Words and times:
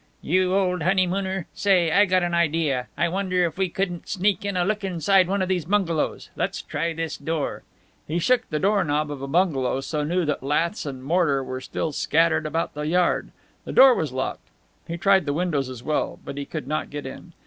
"You 0.23 0.55
old 0.55 0.81
honeymooner! 0.81 1.45
Say, 1.53 1.91
I've 1.91 2.09
got 2.09 2.23
an 2.23 2.33
idea. 2.33 2.87
I 2.97 3.07
wonder 3.07 3.45
if 3.45 3.55
we 3.59 3.69
couldn't 3.69 4.09
sneak 4.09 4.43
in 4.43 4.57
a 4.57 4.65
look 4.65 4.83
inside 4.83 5.27
of 5.27 5.29
one 5.29 5.43
of 5.43 5.47
these 5.47 5.65
bungalows. 5.65 6.31
Let's 6.35 6.63
try 6.63 6.91
this 6.93 7.17
door." 7.17 7.61
He 8.07 8.17
shook 8.17 8.49
the 8.49 8.57
door 8.57 8.83
knob 8.83 9.11
of 9.11 9.21
a 9.21 9.27
bungalow 9.27 9.79
so 9.79 10.03
new 10.03 10.25
that 10.25 10.41
laths 10.41 10.87
and 10.87 11.03
mortar 11.03 11.43
were 11.43 11.61
still 11.61 11.91
scattered 11.91 12.47
about 12.47 12.73
the 12.73 12.87
yard. 12.87 13.29
The 13.63 13.73
door 13.73 13.93
was 13.93 14.11
locked. 14.11 14.47
He 14.87 14.97
tried 14.97 15.27
the 15.27 15.33
windows 15.33 15.69
as 15.69 15.83
well. 15.83 16.17
But 16.25 16.35
he 16.35 16.45
could 16.45 16.67
not 16.67 16.89
get 16.89 17.05
in. 17.05 17.33